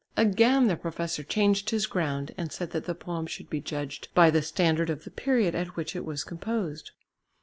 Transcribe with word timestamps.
Again 0.17 0.67
the 0.67 0.75
professor 0.75 1.21
changed 1.21 1.69
his 1.69 1.85
ground, 1.85 2.31
and 2.35 2.51
said 2.51 2.71
that 2.71 2.85
the 2.85 2.95
poem 2.95 3.27
should 3.27 3.51
be 3.51 3.61
judged 3.61 4.07
by 4.15 4.31
the 4.31 4.41
standard 4.41 4.89
of 4.89 5.03
the 5.03 5.11
period 5.11 5.53
at 5.53 5.75
which 5.75 5.95
it 5.95 6.05
was 6.05 6.23
composed. 6.23 6.89